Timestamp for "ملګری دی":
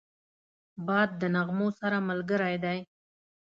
2.09-2.79